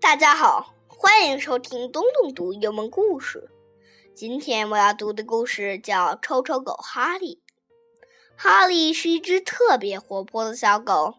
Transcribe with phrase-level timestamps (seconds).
[0.00, 3.50] 大家好，欢迎收听东东读幽默故事。
[4.14, 7.36] 今天我要读的故事叫《臭臭狗哈利》。
[8.36, 11.16] 哈利是一只特别活泼的小狗，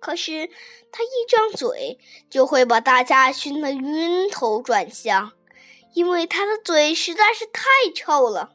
[0.00, 0.48] 可是
[0.90, 1.98] 它一张嘴
[2.30, 5.32] 就会把大家熏得晕头转向，
[5.92, 7.62] 因为它的嘴实在是太
[7.94, 8.50] 臭了。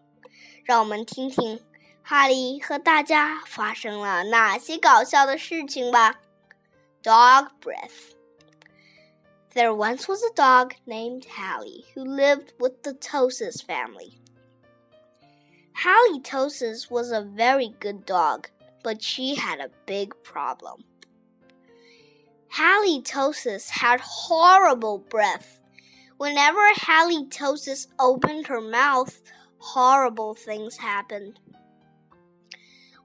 [0.65, 1.63] 让我们听听
[2.01, 6.15] 哈利和大家发生了哪些搞笑的事情吧。
[7.03, 8.13] Dog breath.
[9.55, 14.19] There once was a dog named Hally who lived with the Tosis family.
[15.73, 18.49] Hally Tosis was a very good dog,
[18.83, 20.85] but she had a big problem.
[22.47, 25.61] Hally Tosis had horrible breath.
[26.17, 29.21] Whenever Hally Tosis opened her mouth,
[29.59, 31.39] horrible things happened.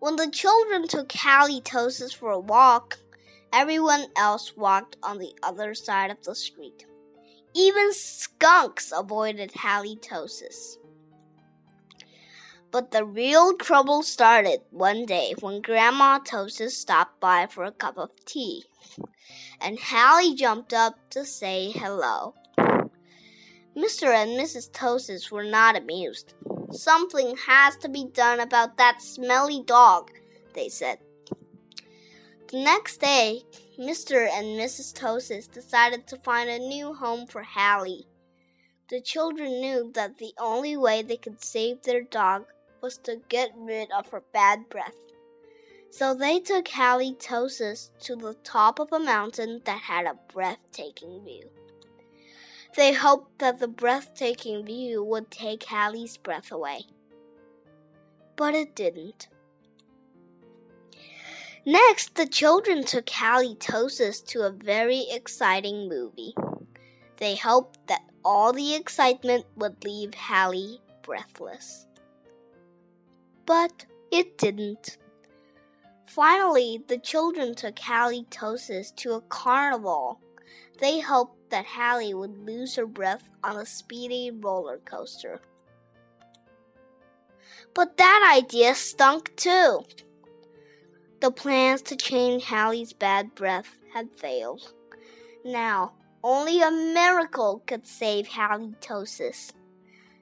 [0.01, 2.99] When the children took Hally Tosis for a walk,
[3.53, 6.85] Everyone else walked on the other side of the street.
[7.55, 10.77] Even skunks avoided halitosis.
[12.71, 17.97] But the real trouble started one day when Grandma Tosis stopped by for a cup
[17.97, 18.65] of tea,
[19.61, 22.35] and Hally jumped up to say hello.
[23.75, 24.13] Mr.
[24.13, 24.71] and Mrs.
[24.71, 26.35] Tosis were not amused.
[26.71, 30.11] Something has to be done about that smelly dog,
[30.55, 30.99] they said.
[32.49, 33.43] The next day,
[33.79, 34.27] Mr.
[34.27, 34.95] and Mrs.
[34.95, 38.07] Tosis decided to find a new home for Hally.
[38.89, 42.47] The children knew that the only way they could save their dog
[42.81, 44.97] was to get rid of her bad breath.
[45.91, 51.23] So they took Hally Tosis to the top of a mountain that had a breathtaking
[51.25, 51.51] view.
[52.77, 56.87] They hoped that the breathtaking view would take Hally's breath away.
[58.37, 59.29] But it didn't.
[61.67, 66.35] Next, the children took Halitosis to a very exciting movie.
[67.19, 71.87] They hoped that all the excitement would leave Hally breathless.
[73.45, 74.99] But it didn't.
[76.07, 80.21] Finally, the children took Halitosis to a carnival.
[80.81, 85.41] They hoped that Hally would lose her breath on a speedy roller coaster.
[87.75, 89.83] But that idea stunk too.
[91.21, 94.73] The plans to change Hally's bad breath had failed.
[95.45, 99.53] Now, only a miracle could save Halitosis.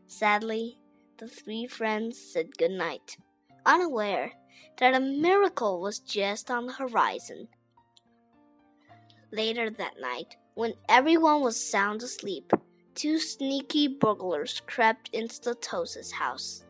[0.07, 0.79] Sadly,
[1.19, 3.19] the three friends said good night,
[3.67, 4.33] unaware
[4.79, 7.49] that a miracle was just on the horizon.
[9.31, 12.53] Later that night, when everyone was sound asleep,
[12.95, 16.66] two sneaky burglars crept into the Tosis house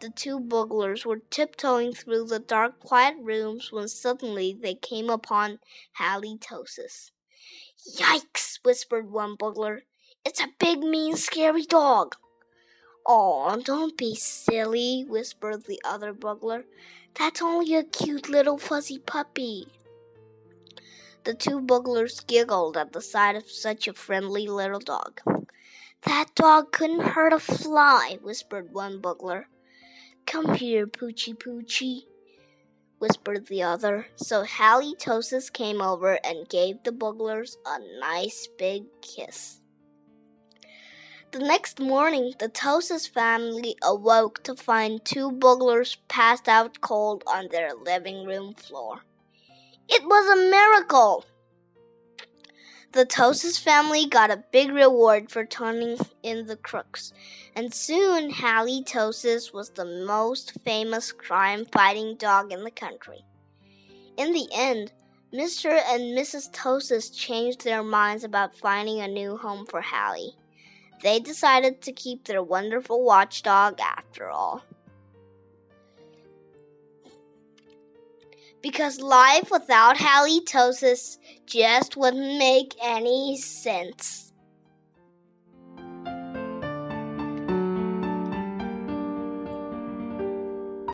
[0.00, 5.58] the two burglars were tiptoeing through the dark, quiet rooms when suddenly they came upon
[5.98, 7.10] Halitosis.
[7.96, 8.58] Yikes!
[8.62, 9.82] whispered one burglar.
[10.24, 12.16] It's a big, mean, scary dog.
[13.06, 16.64] Oh, don't be silly, whispered the other burglar.
[17.14, 19.68] That's only a cute little fuzzy puppy.
[21.24, 25.20] The two burglars giggled at the sight of such a friendly little dog.
[26.02, 29.48] That dog couldn't hurt a fly, whispered one burglar.
[30.26, 32.02] Come here, Poochie Poochie,
[32.98, 34.08] whispered the other.
[34.16, 39.60] So Halitosis came over and gave the burglars a nice big kiss.
[41.30, 47.48] The next morning, the Tosis family awoke to find two burglars passed out cold on
[47.50, 49.02] their living room floor.
[49.88, 51.24] It was a miracle!
[52.92, 57.12] The Tosis family got a big reward for turning in the crooks,
[57.54, 63.24] and soon Halitosis was the most famous crime fighting dog in the country.
[64.16, 64.92] In the end,
[65.32, 65.82] Mr.
[65.88, 66.50] and Mrs.
[66.52, 70.30] Tosis changed their minds about finding a new home for Hally.
[71.02, 74.62] They decided to keep their wonderful watchdog after all.
[78.66, 84.25] Because life without halitosis just wouldn't make any sense.